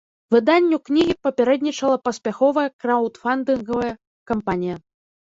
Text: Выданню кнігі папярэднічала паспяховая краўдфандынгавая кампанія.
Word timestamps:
Выданню 0.35 0.77
кнігі 0.87 1.13
папярэднічала 1.27 1.97
паспяховая 2.07 2.63
краўдфандынгавая 2.87 3.91
кампанія. 4.33 4.75